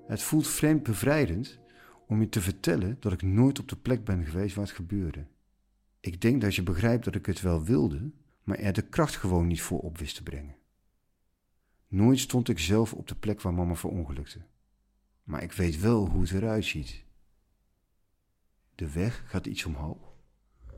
Het 0.07 0.21
voelt 0.21 0.47
vreemd 0.47 0.83
bevrijdend 0.83 1.59
om 2.07 2.19
je 2.19 2.29
te 2.29 2.41
vertellen 2.41 2.97
dat 2.99 3.11
ik 3.11 3.21
nooit 3.21 3.59
op 3.59 3.67
de 3.67 3.75
plek 3.75 4.03
ben 4.03 4.25
geweest 4.25 4.55
waar 4.55 4.65
het 4.65 4.75
gebeurde. 4.75 5.25
Ik 5.99 6.21
denk 6.21 6.41
dat 6.41 6.55
je 6.55 6.63
begrijpt 6.63 7.05
dat 7.05 7.15
ik 7.15 7.25
het 7.25 7.41
wel 7.41 7.63
wilde, 7.63 8.11
maar 8.43 8.57
er 8.57 8.73
de 8.73 8.81
kracht 8.81 9.15
gewoon 9.15 9.47
niet 9.47 9.61
voor 9.61 9.79
op 9.79 9.97
wist 9.97 10.15
te 10.15 10.23
brengen. 10.23 10.55
Nooit 11.87 12.19
stond 12.19 12.49
ik 12.49 12.59
zelf 12.59 12.93
op 12.93 13.07
de 13.07 13.15
plek 13.15 13.41
waar 13.41 13.53
mama 13.53 13.75
verongelukte. 13.75 14.39
Maar 15.23 15.43
ik 15.43 15.51
weet 15.51 15.79
wel 15.79 16.07
hoe 16.07 16.21
het 16.21 16.31
eruit 16.31 16.65
ziet. 16.65 17.07
De 18.79 18.91
weg 18.91 19.23
gaat 19.25 19.45
iets 19.45 19.65
omhoog. 19.65 20.13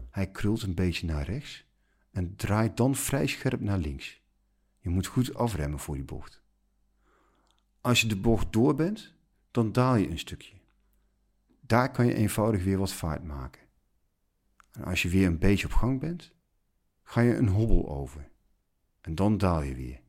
Hij 0.10 0.31
krult 0.31 0.62
een 0.62 0.75
beetje 0.75 1.08
naar 1.08 1.25
rechts 1.25 1.65
en 2.12 2.36
draait 2.36 2.77
dan 2.77 2.96
vrij 2.96 3.27
scherp 3.27 3.60
naar 3.60 3.77
links. 3.77 4.22
Je 4.79 4.89
moet 4.89 5.05
goed 5.05 5.34
afremmen 5.34 5.79
voor 5.79 5.96
die 5.96 6.03
bocht. 6.03 6.41
Als 7.81 8.01
je 8.01 8.08
de 8.08 8.15
bocht 8.15 8.53
door 8.53 8.75
bent, 8.75 9.13
dan 9.51 9.72
daal 9.72 9.96
je 9.96 10.10
een 10.10 10.20
stukje. 10.20 10.55
Daar 11.60 11.91
kan 11.91 12.05
je 12.05 12.13
eenvoudig 12.13 12.63
weer 12.63 12.77
wat 12.77 12.93
vaart 12.93 13.24
maken. 13.24 13.62
En 14.72 14.84
als 14.84 15.01
je 15.01 15.10
weer 15.10 15.27
een 15.27 15.39
beetje 15.39 15.67
op 15.67 15.74
gang 15.74 16.00
bent, 16.00 16.34
ga 17.03 17.22
je 17.22 17.36
een 17.36 17.50
hobbel 17.50 17.89
over. 17.89 18.31
En 19.01 19.15
dan 19.15 19.38
daal 19.38 19.62
je 19.62 19.75
weer. 19.75 20.01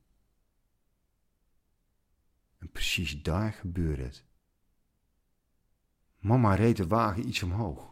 En 2.59 2.71
precies 2.71 3.23
daar 3.23 3.53
gebeurde 3.53 4.03
het. 4.03 4.25
Mama 6.23 6.55
reed 6.55 6.77
de 6.77 6.87
wagen 6.87 7.29
iets 7.29 7.43
omhoog. 7.43 7.91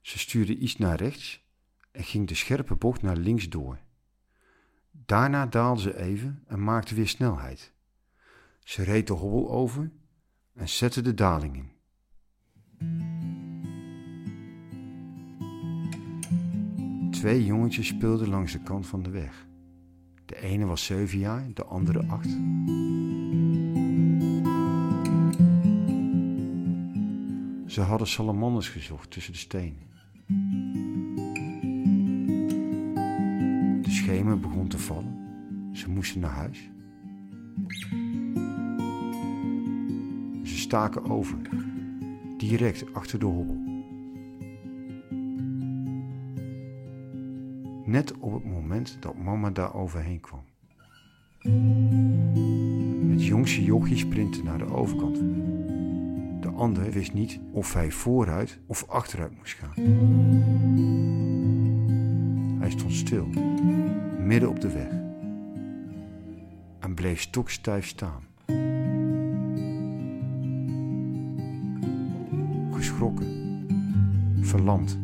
Ze 0.00 0.18
stuurde 0.18 0.56
iets 0.56 0.76
naar 0.76 0.96
rechts 0.96 1.44
en 1.90 2.04
ging 2.04 2.28
de 2.28 2.34
scherpe 2.34 2.74
bocht 2.74 3.02
naar 3.02 3.16
links 3.16 3.48
door. 3.48 3.78
Daarna 4.90 5.46
daalde 5.46 5.80
ze 5.80 5.98
even 5.98 6.42
en 6.46 6.64
maakte 6.64 6.94
weer 6.94 7.08
snelheid. 7.08 7.72
Ze 8.60 8.82
reed 8.82 9.06
de 9.06 9.12
hobbel 9.12 9.50
over 9.50 9.90
en 10.52 10.68
zette 10.68 11.00
de 11.00 11.14
daling 11.14 11.56
in. 11.56 11.74
Twee 17.10 17.44
jongetjes 17.44 17.86
speelden 17.86 18.28
langs 18.28 18.52
de 18.52 18.62
kant 18.62 18.86
van 18.86 19.02
de 19.02 19.10
weg. 19.10 19.46
De 20.24 20.40
ene 20.40 20.64
was 20.64 20.84
zeven 20.84 21.18
jaar, 21.18 21.52
de 21.54 21.64
andere 21.64 22.06
acht. 22.06 22.36
Ze 27.76 27.82
hadden 27.82 28.06
salamanders 28.06 28.68
gezocht 28.68 29.10
tussen 29.10 29.32
de 29.32 29.38
stenen. 29.38 29.82
De 33.82 33.90
schemer 33.90 34.40
begon 34.40 34.68
te 34.68 34.78
vallen. 34.78 35.18
Ze 35.72 35.90
moesten 35.90 36.20
naar 36.20 36.30
huis. 36.30 36.70
Ze 40.42 40.58
staken 40.58 41.04
over, 41.04 41.38
direct 42.38 42.94
achter 42.94 43.18
de 43.18 43.26
hobbel. 43.26 43.58
Net 47.84 48.18
op 48.18 48.32
het 48.32 48.44
moment 48.44 48.96
dat 49.00 49.16
mama 49.16 49.50
daar 49.50 49.74
overheen 49.74 50.20
kwam. 50.20 50.44
Het 53.10 53.24
jongste 53.24 53.64
jochie 53.64 53.96
sprintte 53.96 54.42
naar 54.42 54.58
de 54.58 54.72
overkant. 54.72 55.45
De 56.56 56.62
ander 56.62 56.90
wist 56.90 57.12
niet 57.12 57.40
of 57.52 57.72
hij 57.72 57.90
vooruit 57.90 58.58
of 58.66 58.84
achteruit 58.88 59.36
moest 59.36 59.56
gaan. 59.60 59.74
Hij 62.60 62.70
stond 62.70 62.92
stil, 62.92 63.26
midden 64.18 64.48
op 64.48 64.60
de 64.60 64.72
weg. 64.72 64.88
En 66.80 66.94
bleef 66.94 67.20
stokstijf 67.20 67.86
staan. 67.86 68.22
Geschrokken, 72.72 73.26
verlamd. 74.40 74.98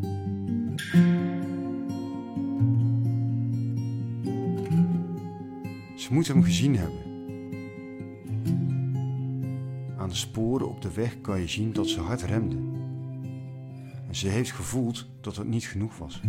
Ze 5.97 6.13
moet 6.13 6.29
hem 6.29 6.43
gezien 6.43 6.77
hebben. 6.77 7.12
Sporen 10.23 10.69
op 10.69 10.83
de 10.83 10.93
weg 10.93 11.21
kan 11.21 11.41
je 11.41 11.49
zien 11.49 11.73
dat 11.73 11.89
ze 11.89 12.01
hard 12.01 12.23
remde. 12.23 12.57
En 14.09 14.15
ze 14.15 14.29
heeft 14.29 14.53
gevoeld 14.53 15.07
dat 15.21 15.37
het 15.37 15.47
niet 15.47 15.65
genoeg 15.65 15.99
was. 15.99 16.21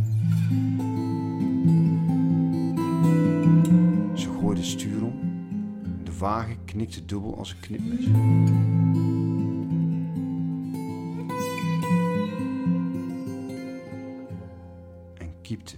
Ze 4.14 4.30
gooide 4.40 4.64
stuur 4.64 5.04
om. 5.04 5.20
De 6.04 6.18
wagen 6.18 6.58
knikte 6.66 7.06
dubbel 7.06 7.38
als 7.38 7.52
een 7.52 7.60
knipmes. 7.60 8.06
En 15.18 15.34
kiepte. 15.42 15.76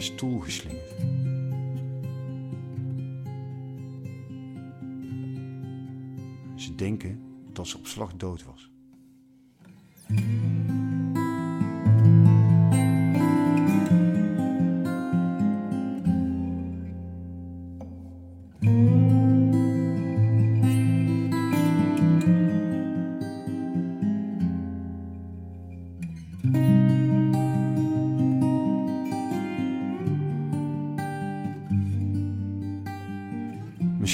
stoel 0.00 0.40
geslingerd. 0.40 0.90
Ze 6.56 6.74
denken 6.74 7.20
dat 7.52 7.66
ze 7.66 7.78
op 7.78 7.86
slag 7.86 8.12
dood 8.16 8.44
was. 8.44 8.71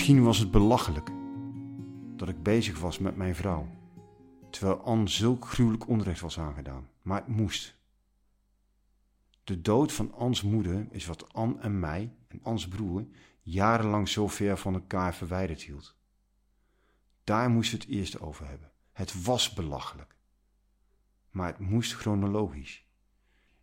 Misschien 0.09 0.27
was 0.27 0.38
het 0.38 0.50
belachelijk 0.50 1.11
dat 2.17 2.29
ik 2.29 2.43
bezig 2.43 2.81
was 2.81 2.99
met 2.99 3.17
mijn 3.17 3.35
vrouw, 3.35 3.69
terwijl 4.50 4.81
Anne 4.81 5.09
zulk 5.09 5.45
gruwelijk 5.45 5.88
onrecht 5.88 6.21
was 6.21 6.38
aangedaan, 6.38 6.88
maar 7.03 7.19
het 7.19 7.37
moest. 7.37 7.79
De 9.45 9.61
dood 9.61 9.93
van 9.93 10.12
Ans 10.12 10.43
moeder 10.43 10.87
is 10.91 11.07
wat 11.07 11.33
Anne 11.33 11.59
en 11.59 11.79
mij 11.81 12.15
en 12.29 12.41
Ans 12.43 12.69
broer 12.69 13.07
jarenlang 13.43 14.09
zo 14.09 14.29
ver 14.29 14.59
van 14.59 14.75
elkaar 14.75 15.15
verwijderd 15.15 15.62
hield. 15.62 15.97
Daar 17.25 17.50
moest 17.50 17.71
we 17.71 17.77
het 17.77 17.87
eerst 17.87 18.21
over 18.21 18.49
hebben. 18.49 18.73
Het 18.93 19.23
was 19.23 19.53
belachelijk. 19.53 20.17
Maar 21.31 21.47
het 21.47 21.59
moest 21.59 21.95
chronologisch. 21.95 22.87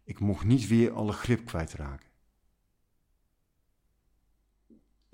Ik 0.03 0.19
mocht 0.19 0.45
niet 0.45 0.67
weer 0.67 0.91
alle 0.91 1.13
grip 1.13 1.45
kwijtraken. 1.45 2.09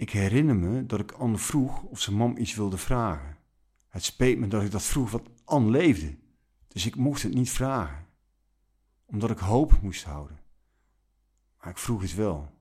Ik 0.02 0.10
herinner 0.10 0.56
me 0.56 0.86
dat 0.86 1.00
ik 1.00 1.12
Anne 1.12 1.38
vroeg 1.38 1.84
of 1.84 2.00
ze 2.00 2.14
mam 2.14 2.38
iets 2.38 2.56
wilde 2.56 2.78
vragen. 2.78 3.38
Het 3.88 4.04
speet 4.04 4.38
me 4.38 4.48
dat 4.48 4.64
ik 4.64 4.72
dat 4.72 4.84
vroeg, 4.84 5.12
want 5.12 5.30
Anne 5.44 5.70
leefde. 5.70 6.18
Dus 6.68 6.86
ik 6.86 6.96
mocht 6.96 7.24
het 7.24 7.34
niet 7.34 7.50
vragen. 7.50 8.08
Omdat 9.06 9.32
ik 9.32 9.38
hoop 9.38 9.82
moest 9.82 10.04
houden. 10.04 10.40
Maar 11.60 11.70
ik 11.70 11.78
vroeg 11.78 12.02
het 12.02 12.16
wel. 12.16 12.52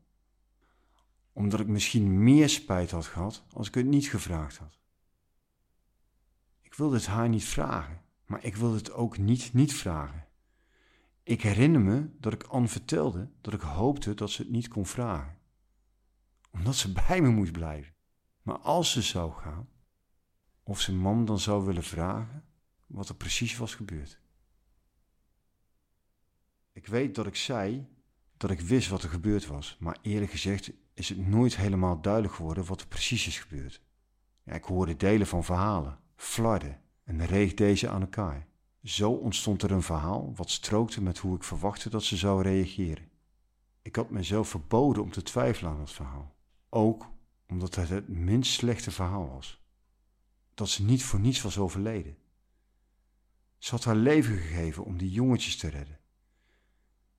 Omdat 1.32 1.60
ik 1.60 1.66
misschien 1.66 2.22
meer 2.22 2.48
spijt 2.48 2.90
had 2.90 3.06
gehad 3.06 3.44
als 3.52 3.68
ik 3.68 3.74
het 3.74 3.86
niet 3.86 4.08
gevraagd 4.08 4.56
had. 4.56 4.78
Ik 6.60 6.74
wilde 6.74 6.96
het 6.96 7.06
haar 7.06 7.28
niet 7.28 7.44
vragen, 7.44 8.02
maar 8.24 8.44
ik 8.44 8.56
wilde 8.56 8.76
het 8.76 8.92
ook 8.92 9.18
niet 9.18 9.52
niet 9.52 9.74
vragen. 9.74 10.26
Ik 11.22 11.42
herinner 11.42 11.80
me 11.80 12.10
dat 12.18 12.32
ik 12.32 12.42
Anne 12.42 12.68
vertelde 12.68 13.30
dat 13.40 13.54
ik 13.54 13.60
hoopte 13.60 14.14
dat 14.14 14.30
ze 14.30 14.42
het 14.42 14.50
niet 14.50 14.68
kon 14.68 14.86
vragen 14.86 15.38
omdat 16.50 16.74
ze 16.74 16.92
bij 16.92 17.20
me 17.20 17.28
moest 17.28 17.52
blijven. 17.52 17.94
Maar 18.42 18.58
als 18.58 18.92
ze 18.92 19.02
zou 19.02 19.32
gaan, 19.32 19.68
of 20.62 20.80
zijn 20.80 20.98
man 20.98 21.24
dan 21.24 21.38
zou 21.38 21.64
willen 21.64 21.82
vragen 21.82 22.44
wat 22.86 23.08
er 23.08 23.14
precies 23.14 23.56
was 23.56 23.74
gebeurd. 23.74 24.20
Ik 26.72 26.86
weet 26.86 27.14
dat 27.14 27.26
ik 27.26 27.36
zei 27.36 27.88
dat 28.36 28.50
ik 28.50 28.60
wist 28.60 28.88
wat 28.88 29.02
er 29.02 29.08
gebeurd 29.08 29.46
was, 29.46 29.76
maar 29.80 29.98
eerlijk 30.02 30.30
gezegd 30.30 30.72
is 30.94 31.08
het 31.08 31.26
nooit 31.26 31.56
helemaal 31.56 32.00
duidelijk 32.00 32.34
geworden 32.34 32.64
wat 32.64 32.80
er 32.80 32.86
precies 32.86 33.26
is 33.26 33.38
gebeurd. 33.38 33.82
Ja, 34.42 34.52
ik 34.52 34.64
hoorde 34.64 34.96
delen 34.96 35.26
van 35.26 35.44
verhalen, 35.44 35.98
flarde 36.16 36.78
en 37.04 37.26
reeg 37.26 37.54
deze 37.54 37.88
aan 37.88 38.00
elkaar. 38.00 38.46
Zo 38.82 39.10
ontstond 39.10 39.62
er 39.62 39.70
een 39.70 39.82
verhaal 39.82 40.32
wat 40.34 40.50
strookte 40.50 41.02
met 41.02 41.18
hoe 41.18 41.36
ik 41.36 41.44
verwachtte 41.44 41.90
dat 41.90 42.04
ze 42.04 42.16
zou 42.16 42.42
reageren. 42.42 43.10
Ik 43.82 43.96
had 43.96 44.10
mezelf 44.10 44.48
verboden 44.48 45.02
om 45.02 45.10
te 45.10 45.22
twijfelen 45.22 45.72
aan 45.72 45.80
het 45.80 45.90
verhaal. 45.90 46.34
Ook 46.70 47.10
omdat 47.46 47.74
het 47.74 47.88
het 47.88 48.08
minst 48.08 48.52
slechte 48.52 48.90
verhaal 48.90 49.28
was. 49.28 49.64
Dat 50.54 50.68
ze 50.68 50.84
niet 50.84 51.04
voor 51.04 51.20
niets 51.20 51.42
was 51.42 51.58
overleden. 51.58 52.16
Ze 53.58 53.70
had 53.70 53.84
haar 53.84 53.96
leven 53.96 54.36
gegeven 54.36 54.84
om 54.84 54.98
die 54.98 55.10
jongetjes 55.10 55.56
te 55.56 55.68
redden. 55.68 55.98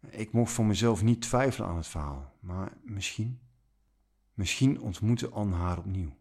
Ik 0.09 0.31
mocht 0.31 0.51
voor 0.51 0.65
mezelf 0.65 1.03
niet 1.03 1.21
twijfelen 1.21 1.67
aan 1.69 1.75
het 1.75 1.87
verhaal, 1.87 2.33
maar 2.39 2.77
misschien, 2.83 3.39
misschien 4.33 4.81
ontmoette 4.81 5.29
Anne 5.29 5.55
haar 5.55 5.77
opnieuw. 5.77 6.17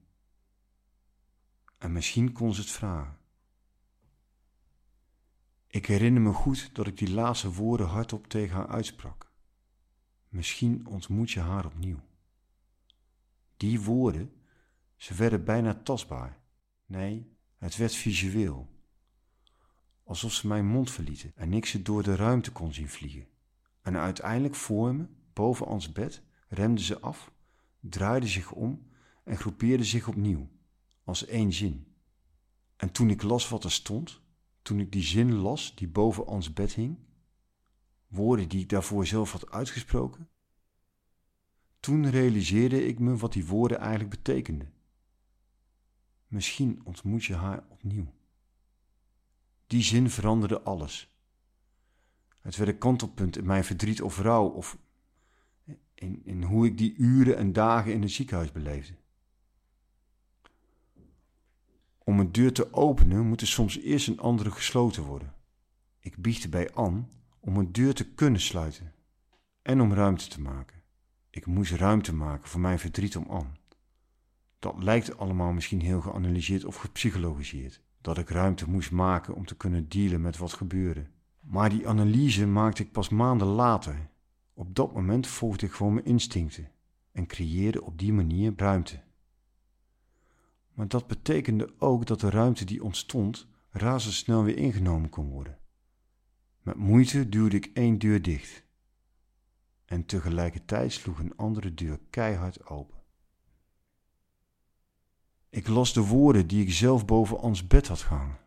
En 1.78 1.92
misschien 1.92 2.32
kon 2.32 2.54
ze 2.54 2.60
het 2.60 2.70
vragen. 2.70 3.18
Ik 5.66 5.86
herinner 5.86 6.22
me 6.22 6.32
goed 6.32 6.74
dat 6.74 6.86
ik 6.86 6.98
die 6.98 7.10
laatste 7.10 7.52
woorden 7.52 7.86
hardop 7.86 8.26
tegen 8.26 8.56
haar 8.56 8.68
uitsprak. 8.68 9.30
Misschien 10.28 10.86
ontmoet 10.86 11.30
je 11.30 11.40
haar 11.40 11.64
opnieuw. 11.64 12.00
Die 13.60 13.80
woorden, 13.80 14.32
ze 14.96 15.14
werden 15.14 15.44
bijna 15.44 15.74
tastbaar. 15.74 16.38
Nee, 16.86 17.36
het 17.56 17.76
werd 17.76 17.94
visueel. 17.94 18.68
Alsof 20.04 20.32
ze 20.32 20.46
mijn 20.46 20.66
mond 20.66 20.90
verlieten 20.90 21.32
en 21.34 21.52
ik 21.52 21.66
ze 21.66 21.82
door 21.82 22.02
de 22.02 22.16
ruimte 22.16 22.52
kon 22.52 22.72
zien 22.72 22.88
vliegen. 22.88 23.26
En 23.82 23.96
uiteindelijk 23.96 24.54
voor 24.54 24.94
me, 24.94 25.06
boven 25.32 25.66
ons 25.66 25.92
bed, 25.92 26.22
remde 26.48 26.82
ze 26.82 27.00
af, 27.00 27.32
draaide 27.80 28.26
zich 28.26 28.52
om 28.52 28.86
en 29.24 29.36
groepeerde 29.36 29.84
zich 29.84 30.08
opnieuw, 30.08 30.48
als 31.04 31.26
één 31.26 31.52
zin. 31.52 31.94
En 32.76 32.92
toen 32.92 33.10
ik 33.10 33.22
las 33.22 33.48
wat 33.48 33.64
er 33.64 33.72
stond, 33.72 34.20
toen 34.62 34.80
ik 34.80 34.92
die 34.92 35.02
zin 35.02 35.34
las 35.34 35.74
die 35.74 35.88
boven 35.88 36.26
ons 36.26 36.52
bed 36.52 36.72
hing, 36.72 36.98
woorden 38.06 38.48
die 38.48 38.60
ik 38.60 38.68
daarvoor 38.68 39.06
zelf 39.06 39.32
had 39.32 39.50
uitgesproken, 39.50 40.28
toen 41.80 42.10
realiseerde 42.10 42.86
ik 42.86 42.98
me 42.98 43.16
wat 43.16 43.32
die 43.32 43.46
woorden 43.46 43.78
eigenlijk 43.78 44.10
betekenden. 44.10 44.72
Misschien 46.26 46.80
ontmoet 46.84 47.24
je 47.24 47.34
haar 47.34 47.64
opnieuw. 47.68 48.14
Die 49.66 49.82
zin 49.82 50.10
veranderde 50.10 50.60
alles. 50.60 51.18
Het 52.40 52.56
werd 52.56 52.70
een 52.70 52.78
kantelpunt 52.78 53.36
in 53.36 53.46
mijn 53.46 53.64
verdriet 53.64 54.02
of 54.02 54.18
rouw 54.18 54.48
of 54.48 54.78
in, 55.94 56.24
in 56.24 56.42
hoe 56.42 56.66
ik 56.66 56.78
die 56.78 56.94
uren 56.94 57.36
en 57.36 57.52
dagen 57.52 57.92
in 57.92 58.02
het 58.02 58.10
ziekenhuis 58.10 58.52
beleefde. 58.52 58.94
Om 61.98 62.20
een 62.20 62.32
deur 62.32 62.52
te 62.52 62.72
openen 62.72 63.26
moet 63.26 63.40
er 63.40 63.46
soms 63.46 63.78
eerst 63.78 64.08
een 64.08 64.20
andere 64.20 64.50
gesloten 64.50 65.02
worden. 65.02 65.34
Ik 65.98 66.16
biechtte 66.16 66.48
bij 66.48 66.72
Anne 66.72 67.04
om 67.40 67.56
een 67.56 67.72
deur 67.72 67.94
te 67.94 68.10
kunnen 68.14 68.40
sluiten 68.40 68.94
en 69.62 69.80
om 69.80 69.92
ruimte 69.92 70.28
te 70.28 70.40
maken. 70.40 70.79
Ik 71.30 71.46
moest 71.46 71.72
ruimte 71.72 72.14
maken 72.14 72.48
voor 72.48 72.60
mijn 72.60 72.78
verdriet 72.78 73.16
om 73.16 73.26
Anne. 73.28 73.50
Dat 74.58 74.82
lijkt 74.82 75.16
allemaal 75.16 75.52
misschien 75.52 75.80
heel 75.80 76.00
geanalyseerd 76.00 76.64
of 76.64 76.76
gepsychologiseerd. 76.76 77.82
Dat 78.00 78.18
ik 78.18 78.28
ruimte 78.28 78.70
moest 78.70 78.90
maken 78.90 79.34
om 79.34 79.46
te 79.46 79.56
kunnen 79.56 79.88
dealen 79.88 80.20
met 80.20 80.38
wat 80.38 80.52
gebeurde. 80.52 81.06
Maar 81.40 81.70
die 81.70 81.88
analyse 81.88 82.46
maakte 82.46 82.82
ik 82.82 82.92
pas 82.92 83.08
maanden 83.08 83.46
later. 83.46 84.10
Op 84.54 84.74
dat 84.74 84.94
moment 84.94 85.26
volgde 85.26 85.66
ik 85.66 85.72
gewoon 85.72 85.94
mijn 85.94 86.06
instincten 86.06 86.70
en 87.12 87.26
creëerde 87.26 87.84
op 87.84 87.98
die 87.98 88.12
manier 88.12 88.52
ruimte. 88.56 89.02
Maar 90.72 90.88
dat 90.88 91.06
betekende 91.06 91.74
ook 91.78 92.06
dat 92.06 92.20
de 92.20 92.30
ruimte 92.30 92.64
die 92.64 92.84
ontstond 92.84 93.46
razendsnel 93.70 94.42
weer 94.42 94.56
ingenomen 94.56 95.08
kon 95.08 95.28
worden. 95.28 95.58
Met 96.62 96.76
moeite 96.76 97.28
duwde 97.28 97.56
ik 97.56 97.70
één 97.74 97.98
deur 97.98 98.22
dicht 98.22 98.64
en 99.90 100.06
tegelijkertijd 100.06 100.92
sloeg 100.92 101.18
een 101.18 101.36
andere 101.36 101.74
deur 101.74 102.00
keihard 102.10 102.66
open. 102.66 102.98
Ik 105.48 105.68
las 105.68 105.92
de 105.92 106.06
woorden 106.06 106.46
die 106.46 106.62
ik 106.62 106.72
zelf 106.72 107.04
boven 107.04 107.38
ons 107.38 107.66
bed 107.66 107.88
had 107.88 108.00
gehangen. 108.00 108.38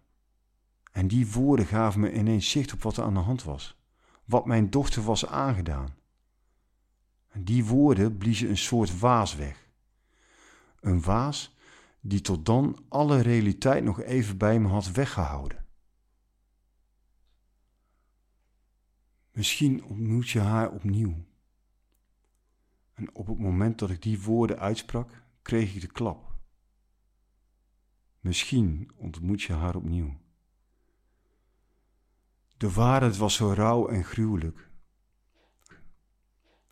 En 0.91 1.07
die 1.07 1.31
woorden 1.31 1.65
gaven 1.65 1.99
me 1.99 2.13
ineens 2.13 2.49
zicht 2.49 2.73
op 2.73 2.81
wat 2.81 2.97
er 2.97 3.03
aan 3.03 3.13
de 3.13 3.19
hand 3.19 3.43
was, 3.43 3.81
wat 4.25 4.45
mijn 4.45 4.69
dochter 4.69 5.03
was 5.03 5.25
aangedaan. 5.25 5.95
En 7.29 7.43
die 7.43 7.65
woorden 7.65 8.17
bliezen 8.17 8.49
een 8.49 8.57
soort 8.57 8.99
waas 8.99 9.35
weg. 9.35 9.67
Een 10.79 11.01
waas 11.01 11.55
die 11.99 12.21
tot 12.21 12.45
dan 12.45 12.85
alle 12.89 13.21
realiteit 13.21 13.83
nog 13.83 14.01
even 14.01 14.37
bij 14.37 14.59
me 14.59 14.67
had 14.67 14.91
weggehouden. 14.91 15.65
Misschien 19.31 19.83
ontmoet 19.83 20.29
je 20.29 20.39
haar 20.39 20.71
opnieuw. 20.71 21.31
En 23.03 23.15
op 23.15 23.27
het 23.27 23.39
moment 23.39 23.79
dat 23.79 23.89
ik 23.89 24.01
die 24.01 24.21
woorden 24.21 24.59
uitsprak, 24.59 25.23
kreeg 25.41 25.75
ik 25.75 25.81
de 25.81 25.87
klap. 25.87 26.35
Misschien 28.19 28.91
ontmoet 28.95 29.41
je 29.41 29.53
haar 29.53 29.75
opnieuw. 29.75 30.21
De 32.57 32.71
waarheid 32.71 33.17
was 33.17 33.35
zo 33.35 33.53
rauw 33.53 33.87
en 33.87 34.03
gruwelijk. 34.03 34.71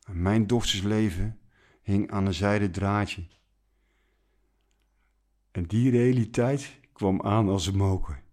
En 0.04 0.22
mijn 0.22 0.48
dochters 0.48 0.82
leven 0.82 1.40
hing 1.82 2.12
aan 2.12 2.26
een 2.26 2.34
zijden 2.34 2.72
draadje. 2.72 3.28
En 5.52 5.64
die 5.64 5.92
realiteit 5.92 6.80
kwam 6.94 7.22
aan 7.22 7.50
als 7.50 7.68
een 7.68 7.78
moker. 7.78 8.24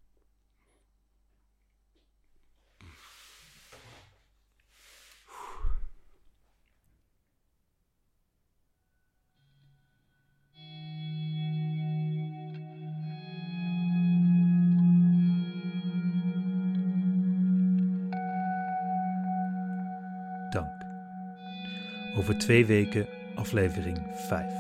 Over 22.17 22.39
twee 22.39 22.67
weken 22.67 23.07
aflevering 23.35 23.99
5. 24.13 24.53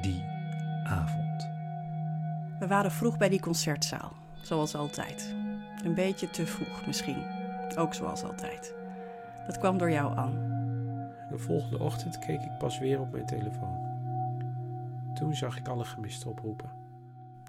Die 0.00 0.22
avond. 0.84 1.48
We 2.58 2.66
waren 2.66 2.90
vroeg 2.90 3.16
bij 3.16 3.28
die 3.28 3.40
concertzaal, 3.40 4.12
zoals 4.42 4.74
altijd. 4.74 5.34
Een 5.84 5.94
beetje 5.94 6.30
te 6.30 6.46
vroeg 6.46 6.86
misschien, 6.86 7.24
ook 7.76 7.94
zoals 7.94 8.22
altijd. 8.22 8.74
Dat 9.46 9.58
kwam 9.58 9.78
door 9.78 9.90
jou, 9.90 10.16
Anne. 10.16 10.50
De 11.30 11.38
volgende 11.38 11.78
ochtend 11.78 12.18
keek 12.18 12.42
ik 12.42 12.58
pas 12.58 12.78
weer 12.78 13.00
op 13.00 13.12
mijn 13.12 13.26
telefoon. 13.26 13.90
Toen 15.14 15.34
zag 15.34 15.58
ik 15.58 15.68
alle 15.68 15.84
gemiste 15.84 16.28
oproepen. 16.28 16.70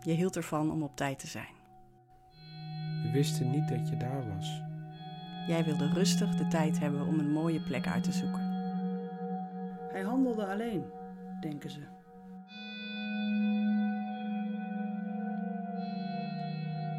Je 0.01 0.13
hield 0.13 0.35
ervan 0.35 0.71
om 0.71 0.83
op 0.83 0.95
tijd 0.95 1.19
te 1.19 1.27
zijn. 1.27 1.61
We 3.03 3.09
wisten 3.11 3.51
niet 3.51 3.67
dat 3.67 3.89
je 3.89 3.97
daar 3.97 4.35
was. 4.35 4.61
Jij 5.47 5.63
wilde 5.63 5.89
rustig 5.93 6.35
de 6.35 6.47
tijd 6.47 6.79
hebben 6.79 7.07
om 7.07 7.19
een 7.19 7.31
mooie 7.31 7.61
plek 7.61 7.87
uit 7.87 8.03
te 8.03 8.11
zoeken. 8.11 8.42
Alleen, 10.49 10.83
denken 11.39 11.69
ze. 11.69 11.79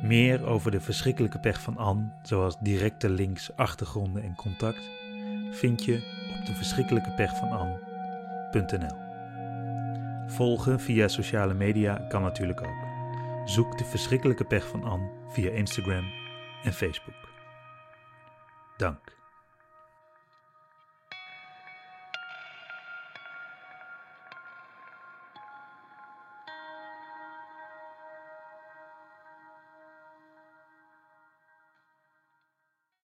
Meer 0.02 0.46
over 0.46 0.70
de 0.70 0.80
verschrikkelijke 0.80 1.38
pech 1.38 1.60
van 1.60 1.76
Anne, 1.76 2.12
zoals 2.22 2.58
directe 2.58 3.10
links, 3.10 3.56
achtergronden 3.56 4.22
en 4.22 4.34
contact, 4.34 4.90
vind 5.50 5.84
je 5.84 5.94
op 6.40 6.46
de 6.46 6.54
verschrikkelijke 6.54 7.10
pech 7.10 7.36
van. 7.36 7.78
Volgen 10.26 10.80
via 10.80 11.08
sociale 11.08 11.54
media 11.54 11.96
kan 12.08 12.22
natuurlijk 12.22 12.60
ook. 12.60 12.86
Zoek 13.44 13.78
de 13.78 13.84
verschrikkelijke 13.84 14.44
pech 14.44 14.68
van 14.68 14.84
Anne 14.84 15.10
via 15.28 15.50
Instagram 15.50 16.04
en 16.62 16.72
Facebook. 16.72 17.28
Dank. 18.76 19.16